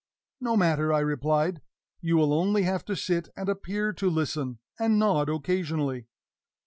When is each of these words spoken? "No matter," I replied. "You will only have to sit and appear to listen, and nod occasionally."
"No 0.39 0.57
matter," 0.57 0.91
I 0.91 0.99
replied. 0.99 1.61
"You 1.99 2.17
will 2.17 2.33
only 2.33 2.63
have 2.63 2.83
to 2.85 2.95
sit 2.95 3.29
and 3.37 3.47
appear 3.47 3.93
to 3.93 4.09
listen, 4.09 4.57
and 4.79 4.97
nod 4.97 5.29
occasionally." 5.29 6.07